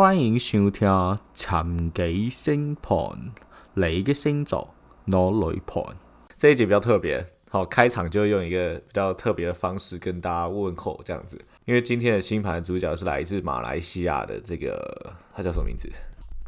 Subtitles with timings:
[0.00, 0.88] 欢迎收听
[1.34, 2.96] 《参几星盘》，
[3.74, 4.72] 你嘅星座
[5.06, 5.84] 攞女盘。
[6.38, 11.38] 这一集比较特别，好，开场就用一个比较特别的方式跟大家问候，这样子。
[11.66, 15.86] 因为今天的星盘主角是来自马来西亚的这个，他叫什么名字？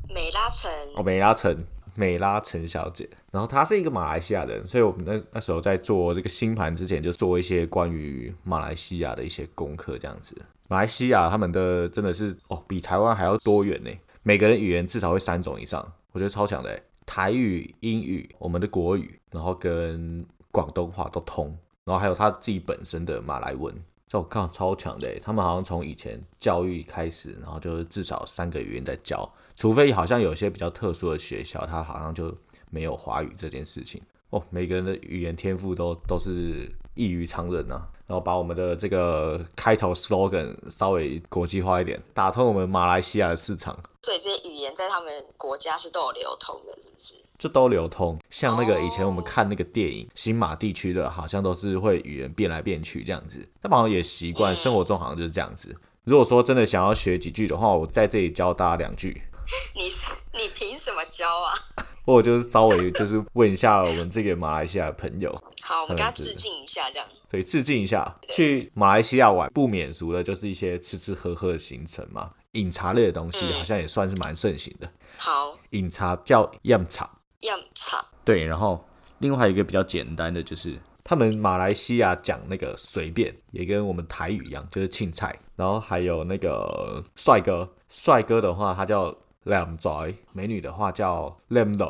[0.09, 0.71] 美拉城。
[0.97, 1.55] 哦，美拉城，
[1.95, 3.07] 美拉陈小姐。
[3.31, 10.35] 然后她是一个马来西亚人，所以我们那那时候在做这个星盘之前，就做一些关于马来西亚的一些功课，这样子。
[10.73, 13.91] 马来西亚他们的真的是哦，比台湾还要多元呢。
[14.23, 16.83] 每个人语言至少会三种以上，我觉得超强的。
[17.05, 21.55] 台语、英语、我们的国语，然后跟广东话都通，
[21.85, 23.75] 然后还有他自己本身的马来文，
[24.09, 25.15] 这我看超强的。
[25.21, 32.35] 他们好像从以前教育开始，然后就是至少三个语言在教，除非好像有些比较特殊的学校，他好像就
[32.71, 34.01] 没有华语这件事情。
[34.31, 37.83] 哦，每个人的语言天赋都都是异于常人呐。
[38.07, 43.79] 然后把我们的这个开头 slogan 稍微国际化一点，打通我们马来西亚的市场。
[44.03, 47.15] 所以这些语言在他们国家是都有流通的，是不是？
[47.39, 48.19] 就都流通。
[48.29, 53.39] 像那个以前我们看那个电影，新马地区的好像都是会语言变来变去这样子。
[53.63, 55.75] 他们好像也习惯，生活中好像就是这样子。
[56.05, 59.23] 如果说真的想要学几句的话，我在这里教大家两句。
[59.75, 59.91] 你
[60.39, 61.55] 你凭什么教啊？
[62.05, 65.33] 或者就是稍微就是问一下我们这个马来西亚的朋友。
[65.63, 67.09] 好，我们给他致敬一下，这样。
[67.31, 68.15] 对，致敬一下。
[68.29, 72.31] 去马来西亚玩不免俗的就是一些吃吃喝喝的行程嘛。
[72.53, 74.91] 饮茶类的东西好像也算是蛮盛行的。
[75.17, 77.09] 好，饮茶叫样茶。
[77.41, 78.05] 样茶。
[78.25, 78.85] 对，然后
[79.19, 85.39] 另外一个比较简单的就是他们马来西亚讲那个随便，也跟我们台语一样，就是青菜。
[85.57, 89.17] 然后还有那个帅哥，帅哥的话他叫。
[89.45, 89.91] 靓仔，
[90.33, 91.83] 美女的话叫靓女，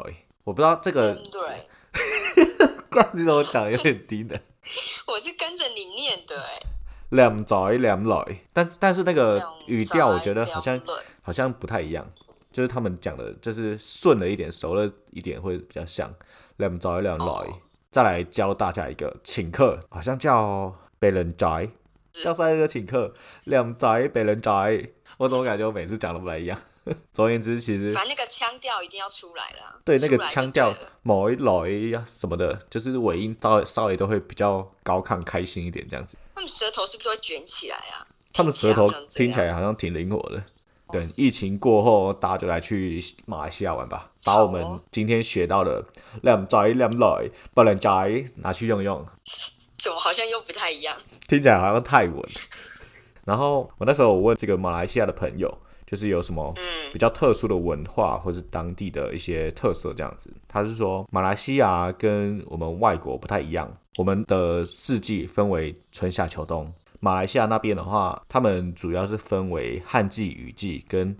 [0.43, 1.15] 我不知道这个。
[2.93, 3.03] 对。
[3.03, 4.39] 怪你怎么讲有点低的。
[5.07, 6.61] 我是跟着你念的哎。
[7.11, 10.81] 靓仔靓女，但是但是那个语调我觉得好像
[11.21, 12.11] 好像不太一样，
[12.51, 16.11] 就是他们讲的就是顺了一点，熟了一点会比较像
[16.57, 17.55] 靓仔靓女。
[17.91, 21.69] 再来教大家一个请客，好像叫被人宅，
[22.25, 23.13] 叫帅哥请客，
[23.45, 24.89] 靓仔被人宅，
[25.19, 26.59] 我怎么感觉我每次讲的不太一样？
[27.13, 29.81] 总而言之，其实反正那个腔调一定要出来了。
[29.85, 36.17] 对，那个腔调某一类呀什么的，就是尾音稍微稍微都会比较高亢、开心一点这样子。
[36.35, 38.07] 他们舌头是不是会卷起来啊？
[38.33, 40.43] 他们舌头听起来好像挺灵活的。
[40.91, 45.85] 对，疫情过后，大家就来去马来西亚玩吧，把我们今天学到的
[46.23, 49.07] 靓仔两来不能仔拿去用用。
[49.79, 50.97] 怎么好像又不太一样？
[51.29, 52.29] 听起来好像泰文。
[53.25, 55.57] 然后我那时候我问这个马来西亚的朋友。
[55.93, 56.55] 就是有什么
[56.91, 60.33] 比较特殊的文化，或是当地的一些特色这样子。
[60.49, 66.73] 他是说，马来西亚跟我们外国不太一样，我们的四季分为春夏秋冬。
[66.99, 71.15] 马来西亚那边的话，他们主要是分为旱季、雨季跟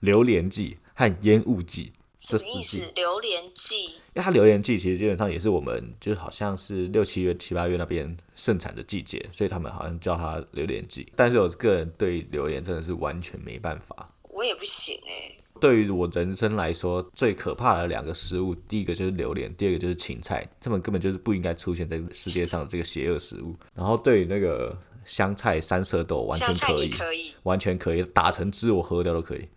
[0.00, 2.84] 榴莲季和烟雾季这四季。
[2.94, 11.10] 榴莲季，因为它榴莲季其实基本上也是我们就是好像是六七月、七八月那边盛产的季节，所以他们好像叫它榴莲季。
[11.16, 14.06] 但是我个人对榴莲真的是完全没办法。
[14.38, 15.36] 我也不行哎。
[15.60, 23.56] 对于我人生来说，最可怕的两个食物，第一个就是榴莲，第二个就是芹菜，他们根本就是不应该出现在世界上这个邪恶食物。
[23.74, 29.48] 然后对于那个香菜、三色豆，完全可以，可以，完全可以打成汁，我喝掉都可以。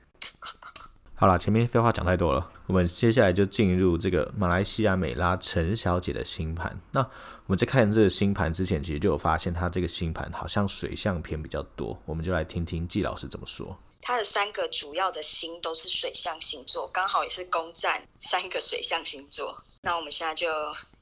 [1.14, 6.75] 好了，前面废话讲太多了，我们接下来就进入这个马来西亚美拉陈小姐的星盘。
[6.94, 13.78] 那我们在看这个星盘之前，其实就有发现她这个星盘好像水象偏比较多，我们就来听听季老师怎么说。
[14.02, 19.56] 它的三个主要的星都是水象星座，刚好也是攻占三个水象星座。
[19.82, 20.50] 那我们现在就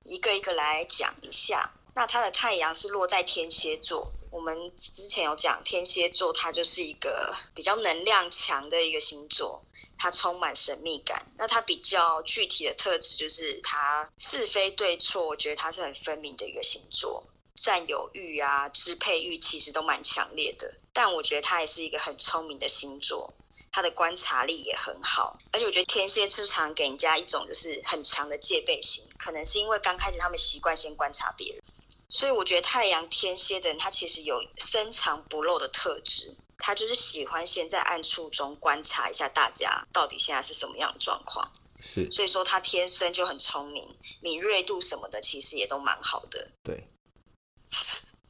[0.03, 1.71] 一个一个来讲一下。
[1.95, 9.61] 那它的太阳是落在天蝎座，我们之前有讲天蝎座，它就是一个比较能量强的一个星座，
[9.97, 11.25] 它充满神秘感。
[11.37, 17.23] 那它比较具体的特质就是它是非对错，我觉得它是很分明的一个星座。
[17.61, 23.33] 占有欲啊，支配欲其实都蛮强烈的，但我觉得他也是一个很聪明的星座，
[23.69, 31.61] 他的观察力也很好，而且我觉得天蝎时常给人家一种就是很强的戒备心，可能是因为刚开始他们习惯先观察别人，
[32.07, 41.51] 所以我觉得太阳天蝎的人他其实有深藏不露的特质，他就是喜欢先在暗处中观察一下大家到底现在是什么样的状况，
[41.81, 43.85] 是，所以说他天生就很聪明，
[44.21, 46.81] 敏锐度什么的其实也都蛮好的，对。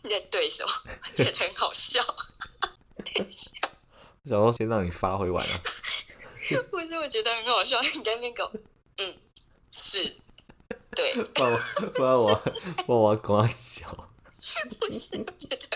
[0.03, 0.69] 你 的对什么？
[1.15, 2.03] 觉得很好笑。
[3.15, 3.51] 等一下，
[4.23, 5.53] 然后先让你发挥完了。
[6.71, 7.79] 不是，我觉得很好笑。
[7.81, 8.51] 你在那边搞，
[8.97, 9.17] 嗯，
[9.71, 10.17] 是，
[10.95, 11.13] 对。
[11.35, 11.59] 不然我，
[11.95, 12.35] 不然我，
[12.85, 14.09] 不然我搞笑。
[14.79, 15.67] 不是，我觉得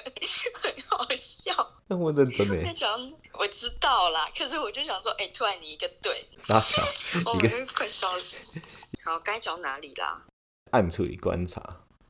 [0.56, 1.74] 很好笑。
[1.88, 2.56] 那我认真的。
[2.64, 6.81] 那讲我知道啦，可是我就想说，哎，突然你一个对，傻笑，
[7.25, 8.60] 我们快笑死。
[9.04, 10.24] 好，该讲哪里啦？
[10.72, 11.62] 暗处理观察。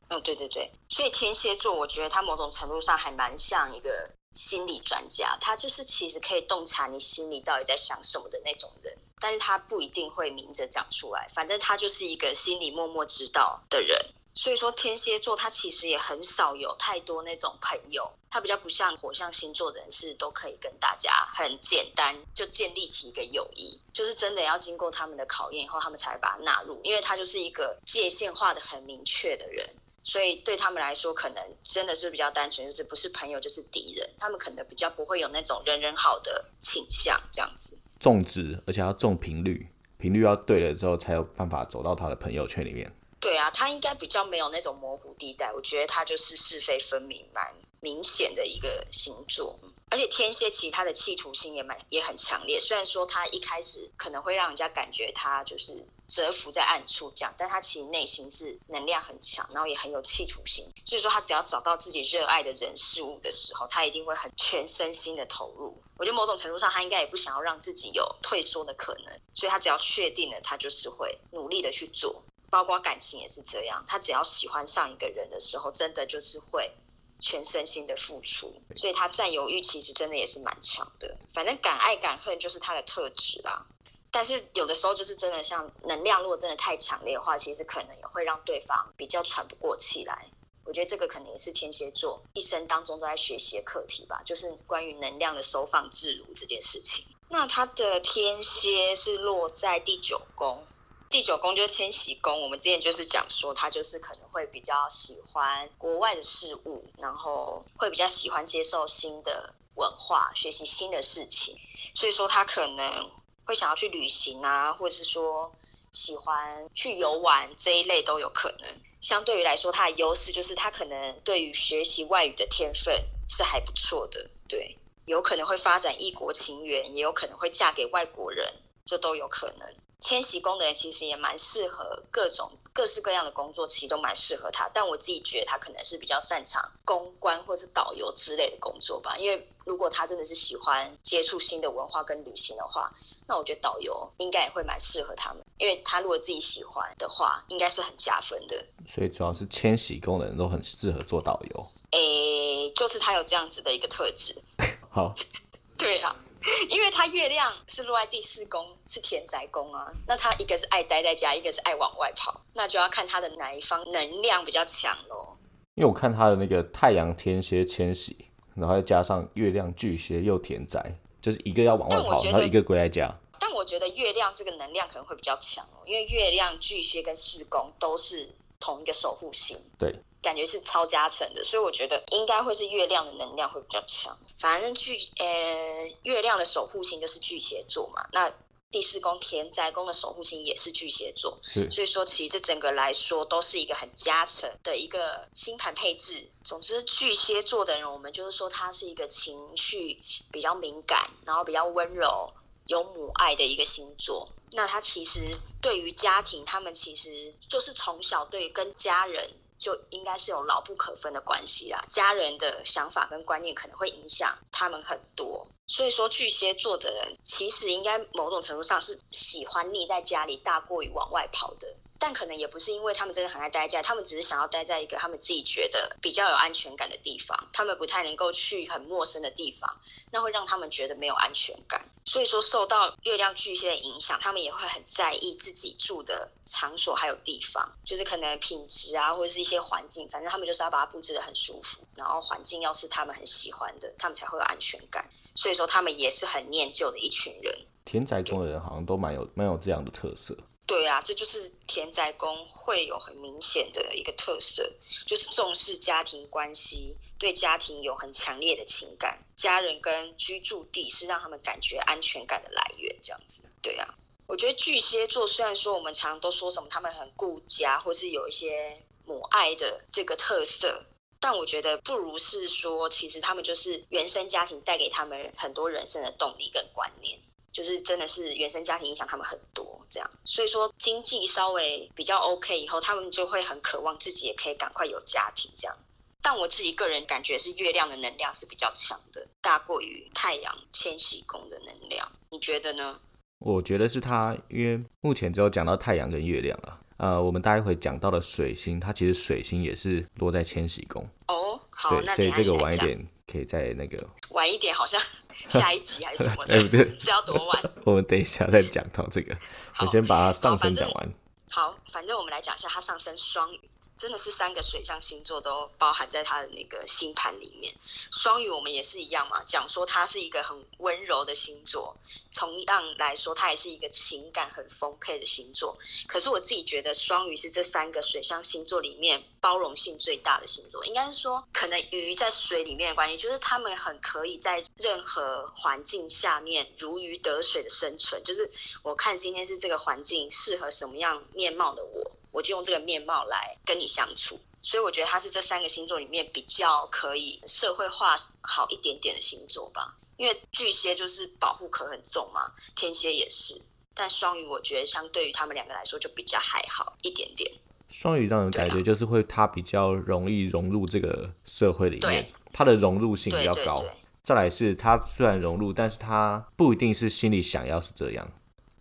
[0.08, 13.98] 嗯，对对对，所以天蝎座，我觉得他某种程度上还蛮像一个心理专家，他就是其实可以洞察你心里到底在想什么的那种人，但是他不一定会明着讲出来，反正他就是一个心里默默知道的人。
[14.36, 29.72] 所以说天蝎座他其实也很少有太多那种朋友，他比较不像火象星座的人是都可以跟大家很简单就建立起一个友谊，就是真的要经过他们的考验以后，他们才会把它纳入，因为他就是一个界限画的很明确的人。
[30.04, 34.08] 所以对他们来说，可能真的是比较单纯，就是不是朋友就是敌人。
[34.18, 37.76] 他们可能比较不会有那种人人好的倾向，这样子。
[37.98, 39.66] 重质，而且要重频率，
[39.96, 42.92] 频率要对了之后，才有办法走到他的朋友圈里面。
[43.18, 45.50] 对啊，他应该比较没有那种模糊地带。
[45.50, 47.42] 我觉得他就是是非分明、蛮
[47.80, 49.58] 明显的一个星座。
[49.90, 52.60] 而且天蝎其实他的企图心也蛮也很强烈。
[52.60, 55.82] 虽然说他一开始可能会让人家感觉他就是。
[56.06, 60.64] 蛰伏在暗处这样，但他其实内心是能量很强，然后也很有企图心。
[60.84, 65.76] 所以说，他只要找到自己热爱的人事物的时候，他一定会很全身心的投入。
[65.96, 72.22] 我觉得某种程度上，他应该也不想要让自己有退缩的可能，所以他只要确定了，他就是会努力的去做。
[72.50, 76.70] 包括感情也是这样，他只要喜欢上一个人的时候，真的就是会
[77.18, 78.54] 全身心的付出。
[78.76, 81.16] 所以他占有欲其实真的也是蛮强的。
[81.32, 83.66] 反正敢爱敢恨就是他的特质啦。
[84.14, 90.24] 但是有的时候就是真的，像能量如果真的太强烈的话，其实可能也会让对方比较喘不过气来。
[90.64, 97.04] 我觉得这个可能也是天蝎座一生当中都在学习的课题吧，就是关于能量的收放自如这件事情。
[97.28, 100.64] 那他的天蝎是落在第九宫，
[101.10, 102.40] 第九宫就是千禧宫。
[102.40, 111.58] 我们之前就是讲说，他就是可能会比较喜欢国外的事物，然后会比较喜欢接受新的文化，学习新的事情。
[111.94, 113.10] 所以说他可能。
[113.44, 115.52] 会想要去旅行啊，或者是说
[115.92, 118.68] 喜欢去游玩这一类都有可能。
[119.00, 122.94] 相对于来说，它的优势就是它可能对于学习外语的天分
[123.28, 124.30] 是还不错的。
[124.48, 128.50] 对，有可能会发展异国情缘，也有可能会嫁给外国人，
[128.84, 129.68] 这都有可能。
[130.00, 134.68] 迁徙功能其实也蛮适合各种各式各样的工作，其实都蛮适合他。
[134.74, 139.16] 但我自己觉得他可能是比较擅长公关或是导游之类的工作吧。
[139.16, 142.92] 因为如果他真的是喜欢接触新的文化跟旅行的话，
[143.28, 145.40] 那我觉得导游应该也会蛮适合他们。
[145.58, 148.64] 因为他如果自己喜欢的话，应该是很加分的。
[148.88, 151.66] 所以主要是迁徙工的人都很适合做导游。
[151.92, 154.34] 诶，就是他有这样子的一个特质。
[154.90, 155.14] 好，
[155.78, 156.14] 对啊。
[156.68, 159.90] 因为他月亮是落在第四宫，是田宅宫啊。
[160.06, 165.36] 那他一个是爱待在家，一个是爱往外跑，那就要看他的哪一方能量比较强喽。
[165.74, 168.16] 因为我看他的那个太阳天蝎迁徙，
[168.54, 173.12] 然后再加上月亮巨蟹又田宅，就是一个要往外跑，然后一个归在家。
[173.40, 178.28] 但我觉得月亮这个能量可能会比较强哦，因为月亮巨蟹跟四宫都是
[178.60, 179.58] 同一个守护星。
[179.78, 179.94] 对。
[180.24, 184.18] 感觉是超加成的，所以我觉得应该会是月亮的能量会比较强。
[184.38, 188.32] 反正巨呃，月亮的守护星就是巨蟹座嘛，那
[188.70, 191.38] 第四宫田宅宫的守护星也是巨蟹座，
[191.70, 196.28] 所以说其实这整个来说都是一个很加成的一个星盘配置。
[196.42, 202.28] 总之，巨蟹座的人，我们就是说他是一个情绪比较敏感，然后比较温柔、
[202.66, 204.28] 有母爱的一个星座。
[204.50, 209.30] 那他其实对于家庭，他们其实就是从小对跟家人。
[209.58, 211.84] 就应该是有牢不可分的关系啦。
[211.88, 221.68] 家人的想法跟观念可能会影响他们很多，所以说巨蟹座的人其实应该某种程度上是喜欢腻在家里大过于往外跑的。
[222.04, 227.34] 但可能也不是因为他们真的很爱待家，他们只是想要待在一个他们自己觉得比较有安全感的地方。
[227.50, 229.74] 他们不太能够去很陌生的地方，
[230.10, 231.82] 那会让他们觉得没有安全感。
[232.04, 245.08] 所以说，受到月亮巨蟹的影响，他们也会很在意自己住的场所还有地方，就是可能品质啊，或者是一些环境，反正他们就是要把它布置的很舒服，然后环境要是他们很喜欢的，他们才会有安全感。
[245.34, 247.58] 所以说，他们也是很念旧的一群人。
[247.86, 250.36] 田宅中的人好像都蛮有蛮有这样的特色。
[250.66, 254.72] 对啊，这就是田宅宫会有很明显的一个特色，
[255.06, 263.42] 就是重视家庭关系，对家庭有很强烈的情感，家人跟居住地是让他们感觉安全感的来源，这样子。
[263.60, 263.94] 对啊，
[264.26, 270.82] 我觉得巨蟹座虽然说我们常常都说什么他们很顾家，或是有一些母爱的这个特色，
[271.20, 277.18] 但我觉得不如是说，其实他们就是原生家庭带给他们很多人生的动力跟观念。
[277.54, 285.76] 就是真的是原生家庭影响他们很多，这样，所以说经济稍微比较 OK 以后，他们就会很渴望自己也可以赶快有家庭这样。
[286.20, 292.98] 但我自己个人感觉是月亮的能量是比较强的，大过于太阳迁徙宫的能量，你觉得呢？
[293.38, 296.80] 我觉得是他，因为目前只有讲到太阳跟月亮了。
[296.96, 301.06] 呃，我们待会讲到的水星，它其实水星也是落在千禧宫。
[301.28, 305.00] 哦，好，对，那所以这个晚一点可以在那个，晚一点，好像
[305.48, 307.62] 下一集还是什么的，哎不对是要多晚？
[307.84, 309.36] 我们等一下再讲到这个。
[309.78, 311.12] 我先把它上好反正升讲完。
[311.50, 313.60] 好，反正我们来讲一下它上升双鱼，
[314.04, 317.74] 真的是三个水象星座都包含在它的那个星盘里面。
[318.12, 321.96] 双鱼我们也是一样嘛，讲说它是一个很温柔的星座，
[322.30, 325.74] 同样来说它也是一个情感很丰沛的星座。
[326.06, 338.50] 可是我自己觉得双鱼是这三个水象星座里面包容性最大的星座，应该是说可能鱼在水里面的关系，就是他们很可以在任何环境下面如鱼得水的生存，就是
[338.82, 344.38] 我看今天是这个环境适合什么样面貌的我，我就用这个面貌来跟你相处。
[344.60, 349.96] 所以我觉得他是这三个星座里面比较可以社会化好一点点的星座吧。
[350.16, 353.60] 因为巨蟹就是保护壳很重嘛，天蝎也是，
[353.92, 357.50] 但双鱼我觉得相对于他们两个来说就比较还好一点点。
[357.88, 363.76] 双鱼让人感觉就是会，他比较容易融入这个社会里面他，的融入性比较高。
[363.76, 368.32] 对对对，再来是他虽然融入，但是他不一定是心里想要是这样，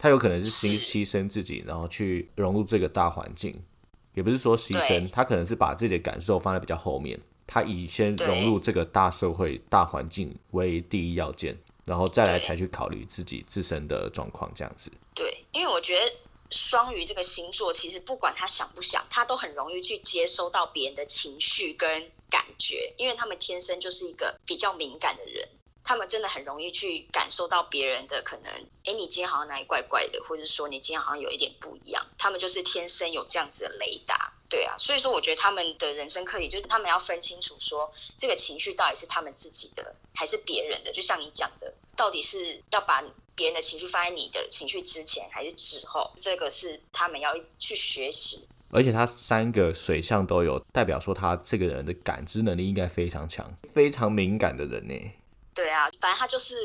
[0.03, 3.63] 它有可能是牺牺牲自己，然后去融入这个大环境，
[4.13, 7.17] 也不是说牺牲，他可能是把自己的感受放在比较后面，
[7.48, 14.91] 他以先融入这个大社会、大环境为第一要件，然后再来才去考虑自己自身的状况，这样子。
[15.15, 16.01] 对，因为我觉得
[16.51, 21.89] 双鱼这个星座，其实不管他想不想，他都很容易去接收到别人的情绪跟
[22.29, 25.48] 感觉，因为他们天生就是一个比较敏感的人。
[25.84, 28.52] 他们真的很容易去感受到别人的可能，
[28.86, 32.06] 哎，你今天好像哪里怪怪的，或者说你今天好像有一点不一样。
[32.18, 34.75] 他们就是天生有这样子的雷达，对啊。
[34.78, 40.92] 所以说，我觉得他们的人生课题就是他们要分清楚说，这个情绪到底是他们自己的还是别人的。
[40.92, 43.04] 就像你讲的，到底是要把
[43.36, 46.12] 别人的情绪放在你的情绪之前还是之后？
[46.20, 48.48] 这个是他们要去学习。
[48.72, 54.96] 而且他三个水象都有，代表说他这个人的感知能力应该非常强，非常敏感的人呢。
[55.53, 56.55] 对啊，反正他就是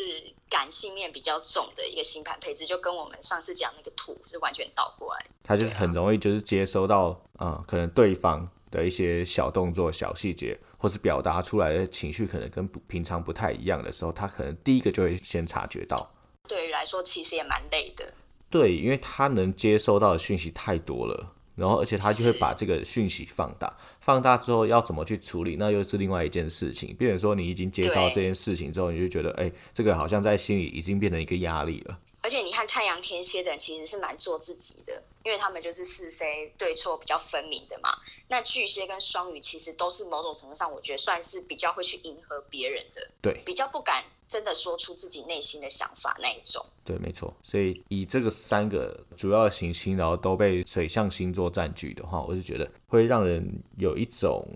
[0.49, 5.27] 感性面比较重的一个星盘配置，就跟我们上次讲那个图是完全倒过来。
[5.45, 16.11] 他就是很容易就是接收到啊、呃可能对方的一些小动作、小细节，或是表达出来的情绪可能跟平常不太一样的时候，他可能第一个就会先察觉到。
[16.47, 18.15] 对于来说，其实也蛮累的。
[18.51, 26.95] 对，因为他能接收到的讯息太多了，然后而且他就会把这个讯息放大，放大之后要怎么去处理，那又是另外一件事情。
[26.95, 31.99] 变成说你已经接到这件事情之后，你就觉得，哎、这个好像在心里已经变成一个压力了。
[32.21, 37.91] 而且你看太阳天蝎的人其实是蛮做自己的，因为他们就是是非对错比较分明的嘛。
[38.29, 46.65] 那巨蟹跟双鱼其实都是某种程度上，我觉得算是比较会去迎合别人的，对比较不敢真的说出自己内心的想法那一种。
[46.85, 47.35] 对，没错。
[47.43, 54.47] 所以以这个三个主要的行星，然后都被水象星座占据的话，我是觉得会让人有一种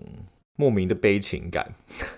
[0.55, 1.71] 莫名的悲情感。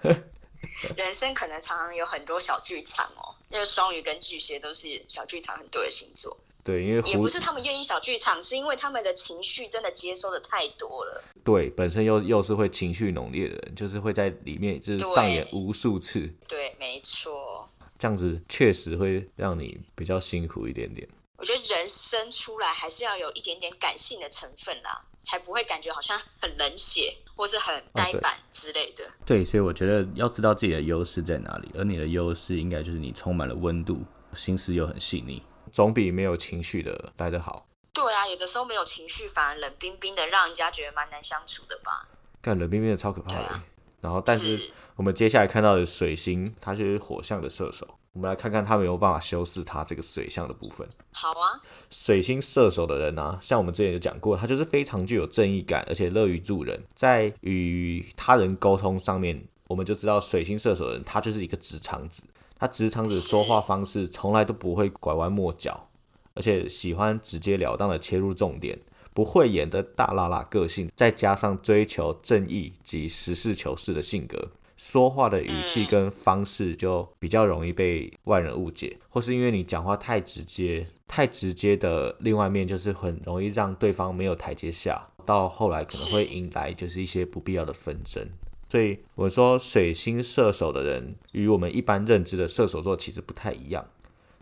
[0.97, 11.23] 人生可能常常有很多小剧场哦，因为双鱼跟巨蟹都是小剧场很多的星座，对，因为也不是他们愿意小剧场，是因为他们的情绪真的接收的太多了。
[11.43, 16.27] 对本身又又是会情绪浓烈的人，就是会在里面就是上演无数次。
[16.47, 17.69] 对，没错。
[17.99, 21.07] 这样子确实会让你比较辛苦一点点。
[21.37, 29.03] 我觉得人生出来还是要有一点点感性的成分啦，才不会感觉好像很冷血或是很呆板之类的。
[29.23, 33.99] 对，所以我觉得要知道自己的优势在哪里，而你的优势应该就是你充满了温度，
[34.33, 35.43] 心思又很细腻，
[35.75, 37.67] 总比没有情绪的来得好。
[37.91, 42.07] 对啊，有的时候没有情绪，反而冷冰冰的，让人家觉得蛮难相处的吧。
[42.41, 43.39] 干冷冰冰的超可怕的。
[43.41, 43.61] 啊
[43.99, 47.85] 然后，但是我们接下来看到的水星，它就是火象的射手。
[48.13, 50.87] 我们来看看他有没有办法修饰他这个水象的部分。
[51.11, 62.23] 好啊，水星射手的人啊，像我们之前有讲过，他就是非常具有正义感，而且乐于助人，在与他人沟通上面，我们就知道水星射手的人，他就是一个直肠子。
[62.57, 65.89] 他直肠子说话方式从来都不会拐弯抹角，
[66.33, 68.79] 而且喜欢直截了当的切入重点，
[69.13, 88.25] 不会演的大拉拉个性，再加上追求正义及实事求是的性格，说话的语气跟方式就比较容易被外人误解，或是因为你讲话太直接，太直接的另外一面就是很容易让对方没有台阶下，到后来可能会引来就是一些不必要的纷争。
[88.75, 93.85] 所以我说水星射手的人与我们一般认知的射手座其实不太一样，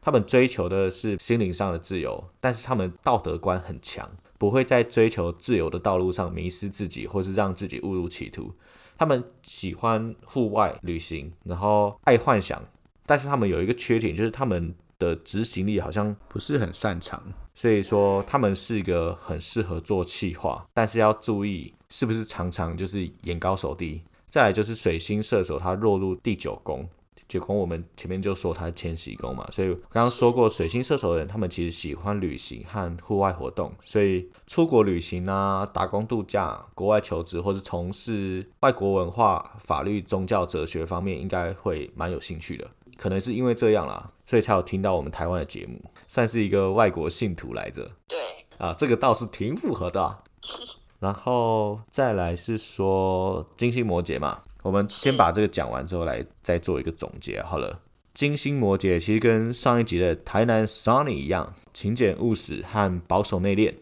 [0.01, 4.09] 他们追求的是心灵上的自由，但是他们道德观很强，
[4.39, 8.51] 不会在追求自由的道路上迷失自己，或是让自己误入歧途。
[8.97, 12.59] 他们喜欢户外旅行，然后爱幻想，
[13.05, 17.21] 但是他们有一个缺点，就是他们的执行力好像不是很擅长，
[17.53, 24.01] 所以说他们是一个很适合做企划，但是要注意是不是常常就是眼高手低。
[24.33, 26.89] 再来就是水星射手，他落入第九宫。
[27.27, 42.67] 九宫我们前面就说他是迁徙宫嘛，所以刚刚说过水星射手的人，他们其实喜欢旅行和户外活动，所以出国旅行啊、打工度假、国外求职或是从事外国文化、法律、宗教、哲学方面，应该会蛮有兴趣的。
[42.97, 47.87] 可能是因为这样啦，所以才有听到我们台湾的节目，算是一个外国信徒来着。
[48.07, 48.19] 对
[48.57, 50.23] 啊，这个倒是挺符合的。
[51.03, 54.39] 然后再来是说金星摩羯嘛。
[54.61, 57.77] 我们先把这个讲完之后，来再做一个总结好了。
[58.13, 63.73] 金星摩羯其实跟上一集的台南 Sunny 一样，勤俭务实和保守内敛。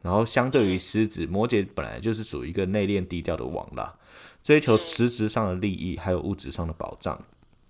[0.00, 3.94] 然后相对于狮子，摩羯本来就是属于一个内敛低调的王啦，
[4.42, 7.22] 追求实质上的利益，还有物质上的保障，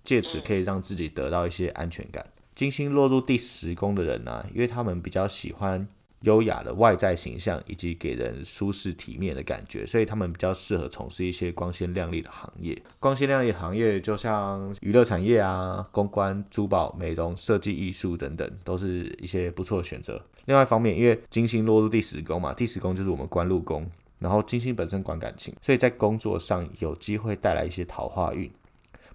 [0.05, 2.25] 借此可以让自己得到一些安全感。
[2.55, 5.85] 金星落入第十宫的人呢，因为他们比较喜欢。
[6.21, 12.79] 优雅的外在形象以及给人舒适体面的感觉，所以他们比较适合从事一些光鲜亮丽的行业。
[12.99, 20.21] 光鲜亮丽行业就像娱乐产业啊、公关、珠宝、美容、设计、艺术等等，都是一些不错的选择。
[20.45, 28.51] 另外一方面，因为金星落入第十宫嘛，第十宫就是我们官禄宫，然后金星本身管感情，所以在工作上有机会带来一些桃花运。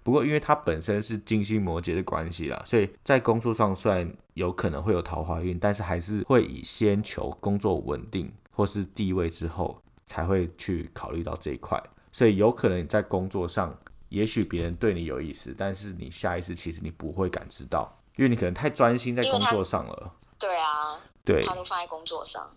[0.07, 11.77] 不过，因为它本身是金星摩羯的关系啦，所以在工作上虽然有可能会有桃花运，但是还是会以先求工作稳定或是地位之后，才会去考虑到这一块。
[12.13, 20.13] 所以有可能你在工作上，也许别人对你有意思，但是你下意识其实你不会感知到，因为你可能太专心在工作上了。
[20.39, 22.49] 对啊，对，他都放在工作上。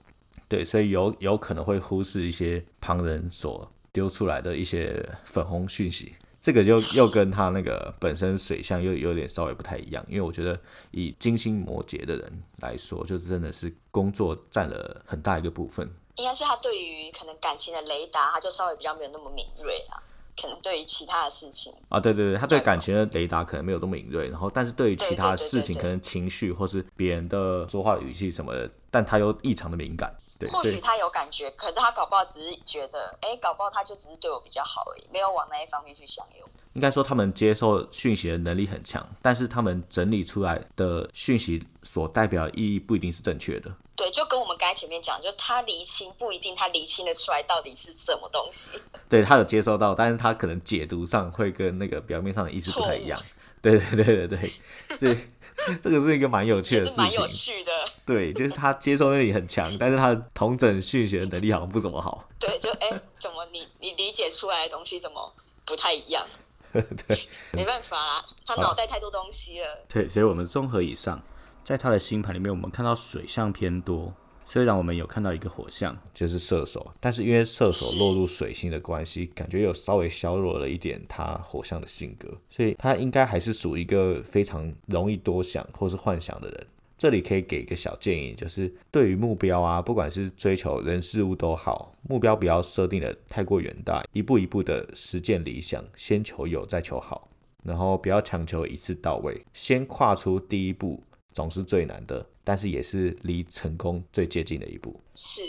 [0.46, 6.14] 对，所以有有可能会忽视一些旁人所丢出来的一些粉红讯息。
[6.40, 10.58] 这个就又跟他那个本身水象又有点稍微不太一样，因为我觉得
[10.90, 15.88] 以金星摩羯的人来说，就是真的是工作占了很大一个部分。
[16.16, 20.02] 应该是他对于可能感情的雷达，他就稍微比较没有那么敏锐啊。
[20.40, 30.14] 可能对于其他的事情啊，对对对，他对感情的雷达可能没有那么敏锐，然后但是对于其他的事情，可能情绪或是别人的说话语气什么的，但他又异常的敏感。
[30.38, 36.26] 对或许他有感觉，可是他搞不好只是觉得，哎，搞不好他就只是对我比较好而已，没有往那一方面去想。
[36.72, 43.74] 有应该说他们接受讯息的能力很强，但是他们整理出来的讯息所代表的意义不一定是正确的。
[43.96, 48.70] 对，就跟我们刚才前面讲，就他厘清不一定他厘清的出来到底是什么东西。
[49.08, 53.20] 对他有接收到，但是他可能解读上会跟那个表面上的意思不太一样。
[53.60, 54.52] 对对对对对，
[54.98, 55.16] 这。
[55.82, 57.70] 这个是一个蛮有趣的事情，蛮有趣的。
[58.06, 62.26] 对，就是他接受能力很强，但是他同整讯息的能力好像不怎么好。
[62.38, 65.34] 对，就哎，怎么你你理解出来的东西怎么
[65.66, 66.26] 不太一样？
[67.06, 67.18] 对，
[67.52, 69.84] 没办法啦，他脑袋太多东西了。
[69.88, 71.20] 对，所以我们综合以上，
[71.64, 74.12] 在他的星盘里面，我们看到水象偏多。
[74.46, 86.66] 虽然我们有看到一个火象，就是射手，但是因为射手落入水星的关系，感觉有稍微削弱了一点他火象的性格，所以他应该还是属于一个非常容易多想或是幻想的人。
[87.00, 97.26] 这里可以给一个小建议，就是对于目标啊，不管是追求人事物都好，目标不要设定的太过远大，一步一步的实践理想，先求有再求好，
[97.64, 101.02] 然后不要强求一次到位，先跨出第一步。
[101.32, 105.00] 总是最难的，但是也是离成功最接近的一步。
[105.14, 105.40] 是，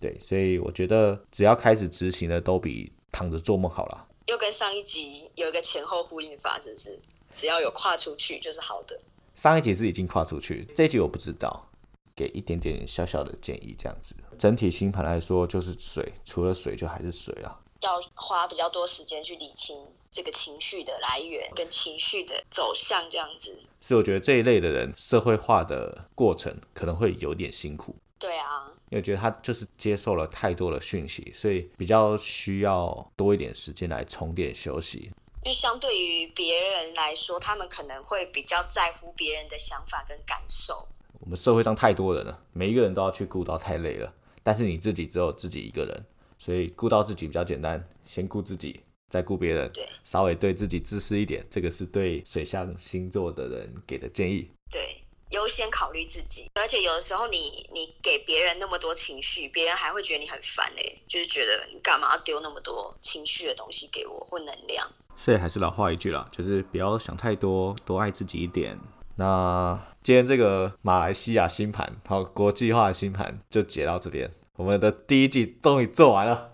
[0.00, 4.06] 对，所以我觉得只要开始执行的，都比躺着做梦好了。
[4.26, 6.98] 又跟上一集有一个前后呼应法，是不是？
[7.30, 8.98] 只要有跨出去就是好的。
[9.34, 11.68] 上一集是已经跨出去，这一集我不知道，
[12.14, 14.14] 给一点点小小的建议，这样子。
[14.38, 17.60] 整体星盘来说就是水，除了水就还是水啊。
[17.80, 19.76] 要花比较多时间去理清
[20.10, 23.54] 这个情绪的来源跟情绪的走向，这样子。
[23.80, 27.94] 所以我觉得这一类的人，社会化的过程可能会有点辛苦。
[28.18, 35.10] 对啊，因为觉得他就是接受了太多的讯息，所以比较需要多一点时间来充电休息。
[35.44, 40.88] 因为相对于别人来说，他们可能会比较在乎别人的想法跟感受。
[41.20, 44.10] 我们社会上太多人了，每一个人都要去顾到，太累了。
[44.42, 46.06] 但是你自己只有自己一个人。
[46.38, 49.70] 所以顾到自己比较简单，先顾自己，再顾别人。
[49.72, 54.50] 对，稍微对自己自私一点，这个是对水象星座的人给的建议。
[54.70, 56.50] 对，优先考虑自己。
[56.54, 64.90] 而且有的时候，你你给别人那么多情绪，别人还会觉得你很烦嘞，就是觉得你干嘛要丢那么多情绪的东西给我或能量。
[65.16, 68.78] 所以还是老话一句啦，就是不要想太多，多爱自己一点。
[69.16, 74.30] 那今天这个马来西亚星盘，好国际化的星盘就解到这边。
[74.56, 76.50] 我们的第一季终于做完了，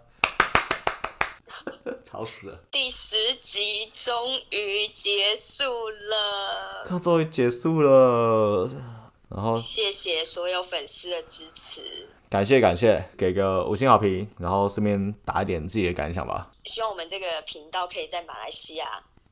[2.04, 2.60] 吵死了！
[2.70, 4.14] 第十集终
[4.50, 8.70] 于结束了，它终于结束了，
[9.28, 16.48] 然后谢谢所有粉丝的支持，感谢感谢，给个五星好评，然后顺便打一点自己的感想吧。
[16.64, 18.86] 希望我们这个频道可以在马来西亚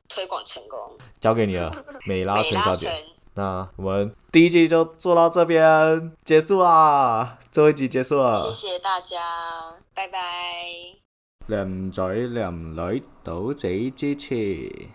[0.09, 0.97] 推广成功。
[1.21, 1.71] 交给你了，
[2.05, 2.91] 美拉陈小姐。
[3.35, 8.67] 那我们第一集就做到这边结束啦，最后一集结束了谢。
[8.67, 9.17] 谢大家，
[9.93, 10.19] 拜拜。
[11.47, 14.89] 男仔男女，多謝支持。